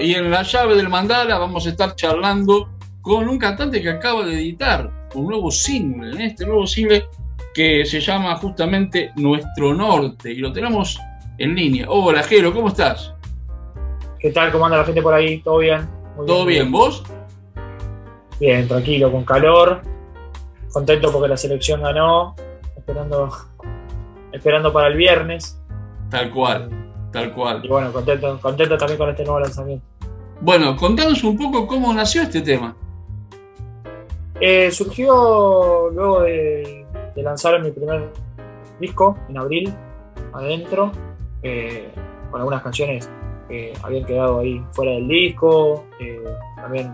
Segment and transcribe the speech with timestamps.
[0.00, 2.70] Bueno, y en la llave del mandala vamos a estar charlando
[3.02, 7.04] con un cantante que acaba de editar un nuevo single, en este nuevo single
[7.52, 10.98] que se llama justamente Nuestro Norte y lo tenemos
[11.36, 11.84] en línea.
[11.90, 13.12] Hola, Jero, ¿cómo estás?
[14.18, 14.50] ¿Qué tal?
[14.50, 15.42] ¿Cómo anda la gente por ahí?
[15.42, 15.86] ¿Todo bien?
[16.26, 16.72] ¿Todo bien?
[16.72, 17.02] ¿Vos?
[18.40, 19.82] Bien, tranquilo, con calor.
[20.72, 22.34] Contento porque la selección ganó.
[22.74, 23.30] Esperando,
[24.32, 25.60] esperando para el viernes.
[26.08, 26.70] Tal cual,
[27.12, 27.64] tal cual.
[27.64, 29.84] Y bueno, contento, contento también con este nuevo lanzamiento.
[30.40, 32.74] Bueno, contanos un poco cómo nació este tema.
[34.40, 38.10] Eh, surgió luego de, lanzar mi primer
[38.80, 39.74] disco en abril,
[40.32, 40.90] adentro,
[41.42, 41.90] eh,
[42.30, 43.10] con algunas canciones
[43.46, 45.84] que habían quedado ahí fuera del disco.
[46.00, 46.24] Eh,
[46.56, 46.90] también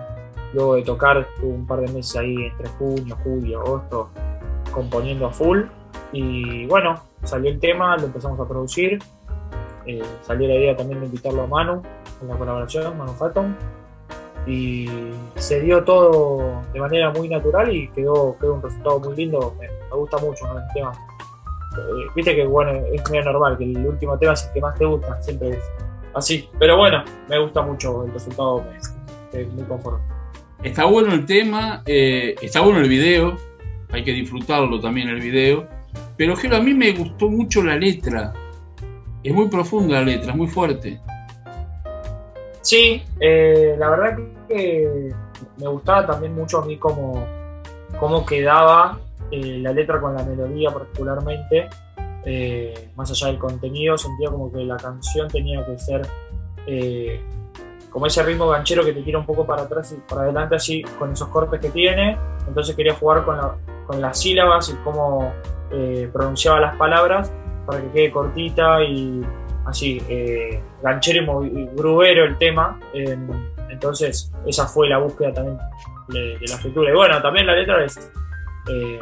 [0.52, 4.10] luego de tocar, tuve un par de meses ahí entre junio, julio, agosto,
[4.72, 5.62] componiendo a full.
[6.10, 8.98] Y bueno, salió el tema, lo empezamos a producir.
[10.22, 11.82] Salió la idea también de invitarlo a Manu
[12.22, 13.56] en la colaboración, Manu Fatton
[14.46, 14.86] y
[15.34, 19.54] se dio todo de manera muy natural y quedó, quedó un resultado muy lindo.
[19.58, 20.92] Me, gusta mucho el tema.
[20.92, 24.78] Eh, viste que bueno, es muy normal que el último tema es el que más
[24.78, 25.64] te gusta, siempre es
[26.14, 26.48] así.
[26.58, 28.64] Pero bueno, me gusta mucho el resultado,
[29.32, 29.98] me, muy conforme.
[30.62, 33.36] Está bueno el tema, eh, está bueno el video,
[33.90, 35.66] hay que disfrutarlo también el video.
[36.16, 38.32] Pero a mí me gustó mucho la letra.
[39.26, 41.00] Es muy profunda la letra, es muy fuerte.
[42.60, 45.12] Sí, eh, la verdad que
[45.56, 47.26] me gustaba también mucho a mí cómo,
[47.98, 49.00] cómo quedaba
[49.32, 51.68] eh, la letra con la melodía particularmente.
[52.24, 56.08] Eh, más allá del contenido, sentía como que la canción tenía que ser
[57.90, 60.82] como ese ritmo ganchero que te tira un poco para atrás y para adelante así
[61.00, 62.16] con esos cortes que tiene.
[62.46, 63.38] Entonces quería jugar con,
[63.88, 65.32] con las sílabas y cómo
[66.12, 67.32] pronunciaba las palabras
[67.66, 69.22] para que quede cortita y
[69.66, 72.78] así, eh, ganchero y grubero el tema.
[73.68, 75.58] entonces, esa fue la búsqueda también
[76.08, 76.90] de, la escritura.
[76.90, 77.98] Y bueno, también la letra es,
[78.68, 79.00] eh,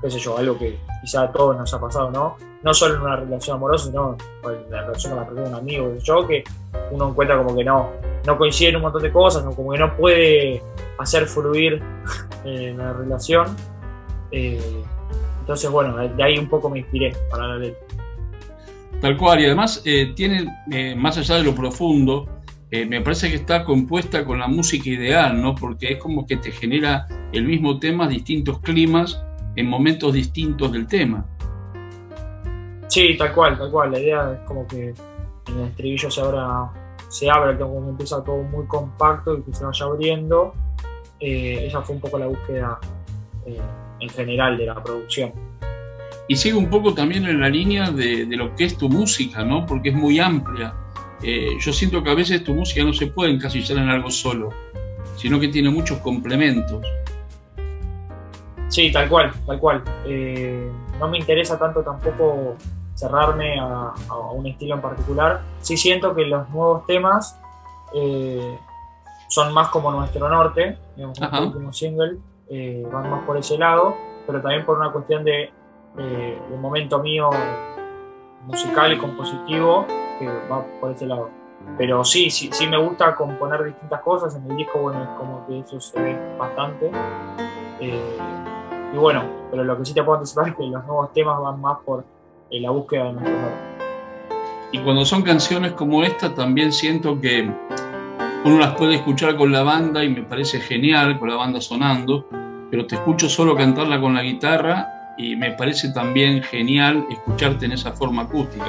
[0.00, 2.36] qué sé yo, algo que quizá a todos nos ha pasado, ¿no?
[2.62, 5.94] No solo en una relación amorosa, sino en la relación con la persona, un amigo,
[6.02, 6.44] yo, que
[6.90, 7.90] uno encuentra como que no,
[8.24, 10.62] no coincide en un montón de cosas, como que no puede
[10.98, 11.82] hacer fluir
[12.44, 13.54] en la relación.
[14.30, 14.82] Eh,
[15.44, 17.86] entonces, bueno, de ahí un poco me inspiré para la letra.
[19.02, 22.26] Tal cual, y además eh, tiene, eh, más allá de lo profundo,
[22.70, 25.54] eh, me parece que está compuesta con la música ideal, ¿no?
[25.54, 29.22] Porque es como que te genera el mismo tema, distintos climas,
[29.54, 31.26] en momentos distintos del tema.
[32.88, 33.92] Sí, tal cual, tal cual.
[33.92, 34.94] La idea es como que
[35.48, 36.72] en el estribillo se abra,
[37.10, 40.54] se abre, como empieza todo muy compacto y que se vaya abriendo.
[41.20, 42.80] esa fue un poco la búsqueda
[44.04, 45.32] en general de la producción
[46.26, 49.66] y sigue un poco también en la línea de, lo que es tu música, ¿no?
[49.66, 50.74] Porque es muy amplia.
[51.22, 54.50] Eh, yo siento que a veces tu música no se puede encasillar en algo solo,
[55.16, 56.86] sino que tiene muchos complementos.
[58.68, 59.82] Sí, tal cual, tal cual.
[60.06, 62.56] Eh, no me interesa tanto tampoco
[62.94, 63.92] cerrarme a,
[64.32, 65.42] un estilo en particular.
[65.60, 67.38] Sí siento que los nuevos temas
[67.94, 68.58] eh,
[69.28, 72.18] son más como nuestro norte, digamos, el último single,
[72.48, 73.96] van más por ese lado,
[74.26, 75.50] pero también por una cuestión de
[75.98, 77.30] eh, momento mío
[78.46, 79.86] musical y compositivo
[80.18, 81.30] que va por ese lado.
[81.78, 84.34] Pero sí, sí, sí me gusta componer distintas cosas.
[84.34, 86.90] En el disco, bueno, es como que eso se ve bastante.
[87.80, 88.18] Eh,
[88.92, 91.60] y bueno, pero lo que sí te puedo anticipar es que los nuevos temas van
[91.60, 92.04] más por
[92.50, 93.34] eh, la búsqueda de nuestro
[94.72, 97.50] Y cuando son canciones como esta, también siento que
[98.44, 102.26] uno las puede escuchar con la banda y me parece genial, con la banda sonando,
[102.70, 107.72] pero te escucho solo cantarla con la guitarra y me parece también genial escucharte en
[107.72, 108.66] esa forma acústica.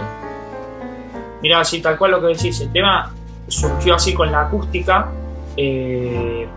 [1.42, 3.12] Mira, sí, tal cual lo que decís, el tema
[3.48, 5.10] surgió así con la acústica
[5.58, 6.48] eh,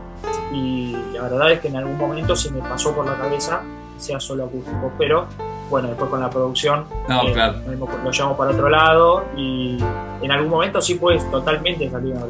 [0.53, 3.63] y la verdad es que en algún momento se me pasó por la cabeza
[3.99, 5.27] sea solo acústico, pero
[5.69, 9.77] bueno, después con la producción no, eh, lo llevamos para otro lado y
[10.23, 12.21] en algún momento sí puedes totalmente salir a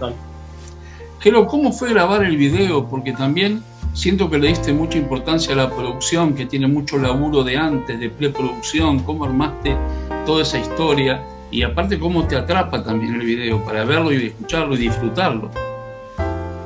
[0.00, 0.12] la
[1.22, 2.88] Pero ¿cómo fue grabar el video?
[2.88, 3.62] Porque también
[3.94, 8.00] Siento que le diste mucha importancia a la producción, que tiene mucho laburo de antes,
[8.00, 9.76] de preproducción, cómo armaste
[10.26, 14.74] toda esa historia y aparte cómo te atrapa también el video para verlo y escucharlo
[14.74, 15.48] y disfrutarlo.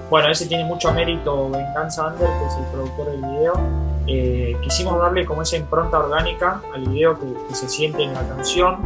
[0.09, 3.61] Bueno, ese tiene mucho mérito Venganza Ander, que es el productor del video.
[4.07, 8.79] Eh, quisimos darle como esa impronta orgánica al video que, se siente en la canción.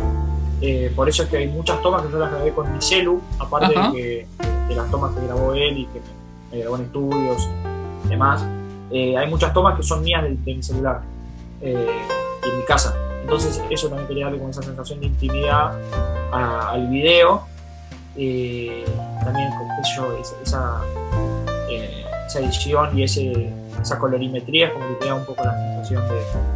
[0.62, 3.20] Eh, por eso es que hay muchas tomas que yo las grabé con mi celu,
[3.38, 4.26] aparte de,
[4.74, 6.00] las tomas que grabó él y que
[6.50, 7.48] me grabó en estudios
[8.08, 8.44] demás,
[8.90, 11.02] eh, hay muchas tomas que son mías de, mi celular
[11.60, 11.86] eh,
[12.44, 12.94] y en mi casa.
[13.22, 15.72] Entonces eso también quería darle con esa sensación de intimidad
[16.32, 17.42] al video.
[18.16, 18.84] eh,
[19.24, 19.50] también
[19.96, 20.80] yo, esa,
[21.70, 26.02] eh, esa, edición y ese, esa colorimetría como que te da un poco la sensación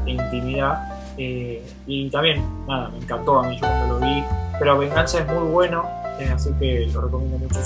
[0.04, 0.95] de, intimidad.
[1.18, 4.24] Eh, y también, nada, me encantó a mí yo cuando lo vi.
[4.58, 5.84] Pero Venganza es muy bueno,
[6.32, 7.60] así que lo recomiendo mucho.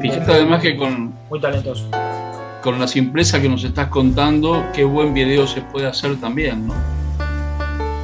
[0.00, 1.14] Fíjate además que con.
[1.28, 1.88] Muy talentoso.
[2.62, 6.74] Con la simpleza que nos estás contando, qué buen video se puede hacer también, ¿no?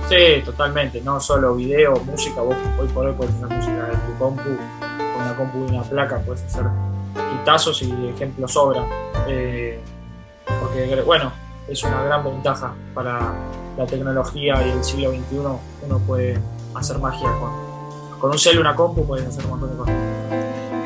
[0.08, 1.00] Sí, totalmente.
[1.00, 2.40] No solo video, música.
[2.40, 5.82] Vos hoy por hoy puedes hacer música en tu compu, con una compu y una
[5.82, 6.64] placa, puedes hacer
[7.14, 8.84] quitazos y ejemplos sobran.
[9.28, 9.80] Eh,
[10.60, 11.32] porque, bueno,
[11.68, 13.32] es una gran ventaja para
[13.76, 15.36] la tecnología y el siglo XXI.
[15.86, 16.38] Uno puede
[16.74, 19.94] hacer magia con, con un cel y una compu, puedes hacer un montón de cosas.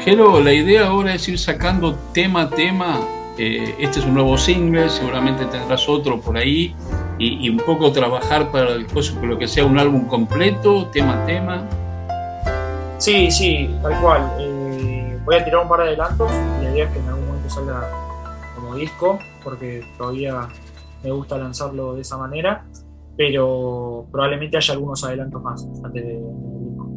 [0.04, 3.00] Jero, la idea ahora es ir sacando tema a tema.
[3.36, 6.74] Eh, este es un nuevo single, seguramente tendrás otro por ahí
[7.18, 11.64] y, un poco trabajar para después lo que sea un álbum completo, tema a tema.
[12.98, 14.32] Sí, sí, tal cual.
[14.40, 17.26] Eh, voy a tirar un par de adelantos y la idea es que en algún
[17.26, 17.90] momento salga
[18.56, 20.48] como disco, porque todavía
[21.02, 22.64] me gusta lanzarlo de esa manera,
[23.16, 26.88] pero probablemente haya algunos adelantos más antes de, disco.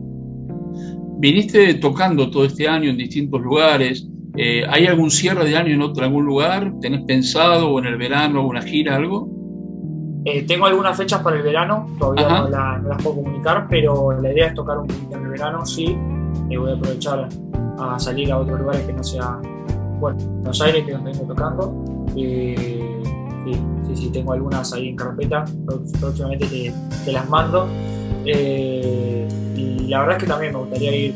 [1.20, 4.08] Viniste tocando todo este año en distintos lugares.
[4.38, 6.74] Eh, ¿Hay algún cierre de año en otro algún lugar?
[6.80, 9.30] ¿Tenés pensado o en el verano alguna gira, algo?
[10.24, 14.48] Eh, tengo algunas fechas para el verano, todavía no, las puedo comunicar, pero la idea
[14.48, 15.98] es tocar un poquito en el verano, sí.
[16.50, 17.28] Eh, voy a aprovechar
[17.80, 19.40] a salir a otros lugares que no sea,
[20.00, 21.86] bueno, Buenos Aires, que es donde vengo tocando.
[22.16, 23.02] Eh,
[23.46, 23.54] sí,
[23.88, 25.46] sí, sí, tengo algunas ahí en carpeta,
[26.00, 26.74] próximamente
[27.06, 27.68] te, las mando.
[28.26, 31.16] y la verdad es que también me gustaría ir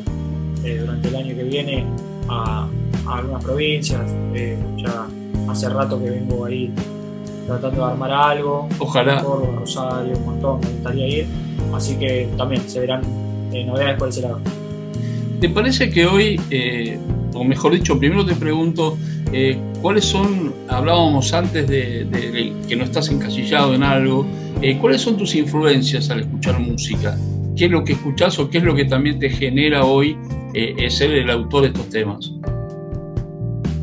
[0.80, 1.86] durante el año que viene
[2.28, 2.68] a,
[3.08, 4.02] a algunas provincias.
[4.78, 5.08] ya
[5.50, 6.72] hace rato que vengo ahí
[7.46, 8.68] tratando de armar algo.
[8.80, 9.24] Ojalá.
[9.24, 11.28] Córdoba, Rosario, un montón, me gustaría ir.
[11.74, 13.02] Así que también se verán
[13.52, 14.40] eh, novedades por ese lado.
[15.40, 16.98] ¿Te parece que hoy, eh,
[17.34, 18.98] o mejor dicho, primero te pregunto,
[19.32, 24.26] eh, ¿cuáles son, hablábamos antes de, que no estás encasillado en algo,
[24.82, 27.18] ¿cuáles son tus influencias al escuchar música?
[27.56, 30.18] ¿Qué es lo que escuchás o qué es lo que también te genera hoy
[30.90, 32.32] ser el autor de estos temas?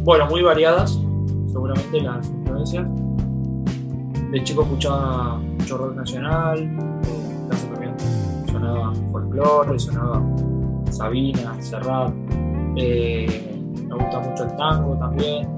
[0.05, 0.99] Bueno, muy variadas,
[1.49, 2.87] seguramente las influencias
[4.33, 7.95] de chico escuchaba mucho rock nacional, en casa también
[8.51, 10.23] sonaba folclore, sonaba
[10.91, 12.15] Sabina, Serrat,
[12.77, 13.52] eh,
[13.93, 15.49] me gusta mucho el tango también.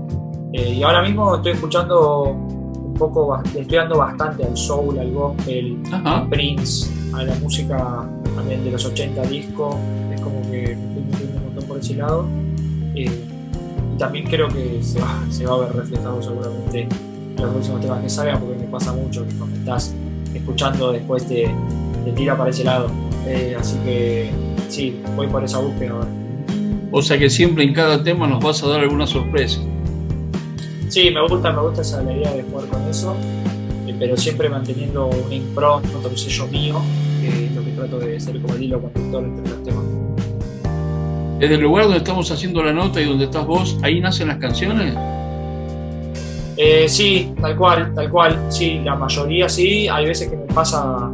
[0.52, 5.82] Eh, y ahora mismo estoy escuchando un poco, estoy dando bastante al soul, al gospel,
[5.92, 9.78] a Prince, a la música también de los 80 disco,
[10.12, 12.26] es como que me estoy metiendo un montón por ese lado.
[12.94, 13.24] Eh,
[13.94, 16.88] y también creo que se va, se va a ver reflejado seguramente
[17.36, 19.94] los próximos temas que salgan, porque me pasa mucho que cuando estás
[20.32, 21.52] escuchando después te,
[22.04, 22.88] te tira para ese lado.
[23.26, 24.30] Eh, así que
[24.68, 26.23] sí, voy por esa búsqueda ahora.
[26.96, 29.60] O sea que siempre en cada tema nos vas a dar alguna sorpresa.
[30.86, 33.16] Sí, me gusta, me gusta esa idea de jugar con eso,
[33.88, 36.80] eh, pero siempre manteniendo un impronta, un sello mío,
[37.20, 39.84] que es lo que trato de ser como el hilo conductor entre los temas.
[41.40, 44.36] Desde el lugar donde estamos haciendo la nota y donde estás vos, ¿ahí nacen las
[44.36, 44.94] canciones?
[46.56, 48.38] Eh, sí, tal cual, tal cual.
[48.50, 49.88] Sí, la mayoría sí.
[49.88, 51.10] Hay veces que me pasa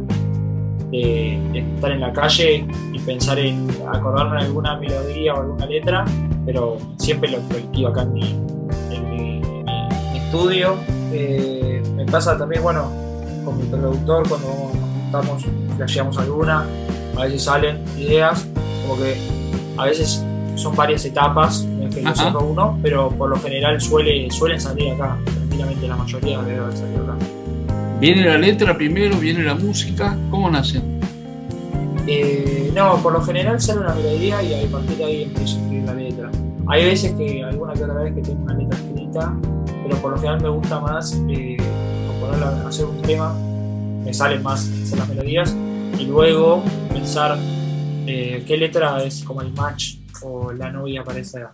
[0.91, 6.05] de, estar en la calle y pensar en acordarme de alguna melodía o alguna letra,
[6.45, 9.41] pero siempre lo colectivo acá en mi,
[10.15, 10.75] estudio.
[11.11, 12.89] Eh, me pasa también, bueno,
[13.43, 14.71] con mi productor cuando
[15.05, 15.43] estamos,
[15.75, 16.65] flasheamos alguna,
[17.17, 18.47] a veces salen ideas,
[18.83, 19.17] como que
[19.77, 24.61] a veces son varias etapas, es que no uno, pero por lo general suele, suelen
[24.61, 27.15] salir acá, tranquilamente la mayoría debe haber salido acá.
[28.01, 29.15] ¿Viene la letra primero?
[29.19, 30.17] ¿Viene la música?
[30.31, 30.81] ¿Cómo nace?
[32.07, 35.61] Eh, no, por lo general sale una melodía y a partir de ahí empiezo a
[35.61, 36.31] escribir la letra.
[36.65, 39.37] Hay veces que, alguna que otra vez que tengo una letra escrita,
[39.83, 41.57] pero por lo general me gusta más eh,
[42.65, 43.35] hacer un tema,
[44.03, 45.55] me salen más hacer las melodías
[45.99, 47.37] y luego pensar
[48.07, 51.53] eh, qué letra es como el match o la novia para esa,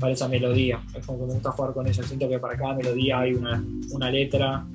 [0.00, 0.80] para esa melodía.
[0.92, 2.02] Es como que me gusta jugar con eso.
[2.02, 4.66] Siento que para cada melodía hay una, una letra,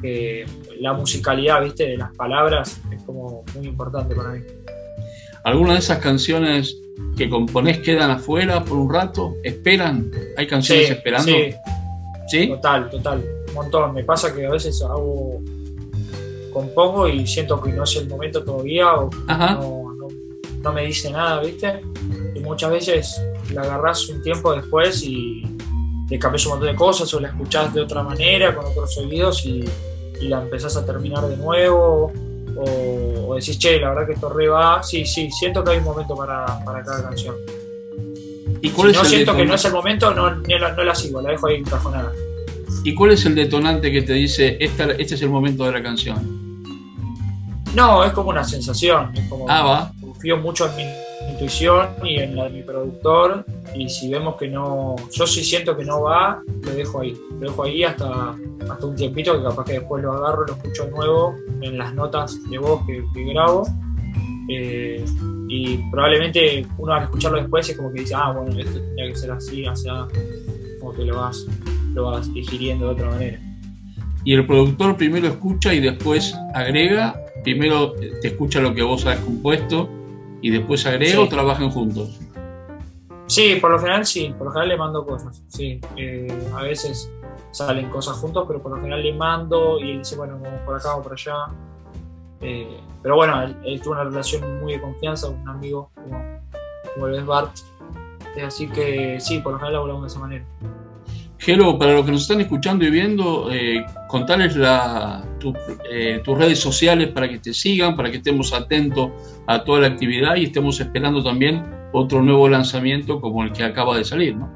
[0.00, 0.46] que
[0.80, 4.40] la musicalidad, viste, de las palabras es como muy importante para mí.
[5.44, 6.76] ¿Algunas de esas canciones
[7.16, 9.34] que componés quedan afuera por un rato?
[9.42, 10.10] ¿Esperan?
[10.36, 11.32] ¿Hay canciones esperando?
[12.28, 12.48] Sí.
[12.48, 13.24] Total, total.
[13.48, 13.94] Un montón.
[13.94, 15.40] Me pasa que a veces hago
[16.52, 20.08] compongo y siento que no es el momento todavía o no, no,
[20.62, 21.82] no, me dice nada, ¿viste?
[22.40, 25.42] muchas veces la agarras un tiempo después y
[26.08, 29.44] le cambias un montón de cosas o la escuchás de otra manera con otros oídos
[29.44, 29.64] y,
[30.20, 32.12] la empezás a terminar de nuevo
[32.56, 34.82] o, decís, che, la verdad que esto re va.
[34.82, 37.36] Sí, sí, siento que hay un momento para, cada canción.
[38.60, 41.30] ¿Y cuál si no siento que no es el momento, no, no, la, sigo, la
[41.30, 42.12] dejo ahí encajonada.
[42.82, 45.82] ¿Y cuál es el detonante que te dice, esta, este es el momento de la
[45.82, 46.72] canción?
[47.74, 49.12] No, es como una sensación.
[49.14, 49.92] Es como, ah, va.
[50.00, 53.44] Confío mucho en mi intuición y en la de mi productor.
[53.78, 57.16] Y si vemos que no, yo sí siento que no va, lo dejo ahí.
[57.38, 58.34] Lo dejo ahí hasta,
[58.68, 61.94] hasta un tiempito que capaz que después lo agarro, lo escucho de nuevo en las
[61.94, 63.68] notas de voz que, grabo.
[64.48, 65.04] Eh,
[65.48, 69.14] y probablemente uno al escucharlo después es como que dice, ah, bueno, esto tendría que
[69.14, 70.08] ser así, sea
[70.80, 71.46] como que lo vas,
[71.94, 73.40] lo vas digiriendo de otra manera.
[74.24, 79.20] Y el productor primero escucha y después agrega, primero te escucha lo que vos has
[79.20, 79.88] compuesto
[80.42, 82.18] y después agrega o trabajan juntos.
[83.28, 85.80] Sí, por lo general sí, por lo general le mando cosas, sí.
[85.96, 87.12] Eh, a veces
[87.50, 91.02] salen cosas juntos, pero por lo general le mando y dice, bueno, por acá o
[91.02, 91.34] por allá.
[92.40, 96.40] Eh, pero bueno, él, tuvo una relación muy de confianza con un amigo como,
[96.94, 97.52] como es Bart.
[98.34, 100.44] Eh, así que sí, por lo general hablamos de esa manera.
[101.38, 105.24] Gelo, para los que nos están escuchando y viendo, eh, contarles la,
[105.90, 109.10] eh, tus redes sociales para que te sigan, para que estemos atentos
[109.46, 113.96] a toda la actividad y estemos esperando también otro nuevo lanzamiento como el que acaba
[113.96, 114.50] de salir, ¿no?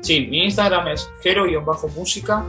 [0.00, 2.44] Sí, mi Instagram es gero-música.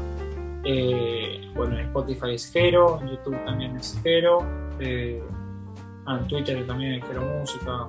[0.65, 4.39] Eh, bueno, en Spotify es Gero, en YouTube también es Gero,
[4.79, 5.21] eh,
[6.05, 7.87] ah, en Twitter también es Gero Música.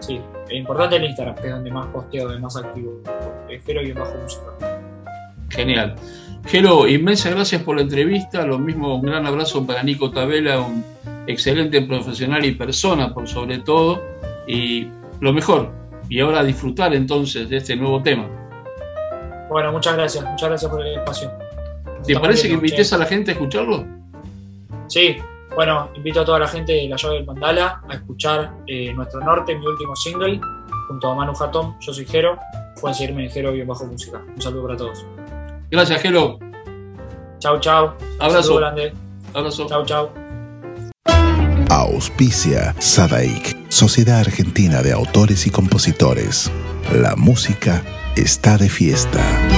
[0.00, 3.00] Sí, es importante el Instagram, que es donde más posteo, donde más activo.
[3.48, 4.80] Es Gero y bajo música.
[5.50, 5.94] Genial.
[6.46, 8.46] Gero, inmensas gracias por la entrevista.
[8.46, 10.84] Lo mismo, un gran abrazo para Nico Tabela, un
[11.26, 14.17] excelente profesional y persona por sobre todo.
[14.48, 14.88] Y
[15.20, 15.70] lo mejor.
[16.08, 18.28] Y ahora disfrutar entonces de este nuevo tema.
[19.48, 20.24] Bueno, muchas gracias.
[20.24, 21.30] Muchas gracias por el espacio.
[22.04, 23.84] ¿Te parece que invites a la gente a escucharlo?
[24.88, 25.16] Sí,
[25.54, 29.20] bueno, invito a toda la gente de La Llave del Mandala a escuchar eh, Nuestro
[29.20, 30.40] Norte, mi último single,
[30.86, 31.76] junto a Manu Jatón.
[31.80, 32.38] Yo soy Jero.
[32.80, 34.22] Pueden seguirme en Jero bien bajo música.
[34.34, 35.04] Un saludo para todos.
[35.70, 36.38] Gracias, Jero.
[37.40, 37.92] Chau, chau.
[38.20, 38.56] Abrazo.
[38.56, 38.92] grande.
[39.34, 39.66] Abrazo.
[39.66, 40.10] Chau, chau.
[41.70, 46.50] Auspicia Sadaik, Sociedad Argentina de Autores y Compositores.
[46.92, 47.84] La música
[48.16, 49.57] está de fiesta.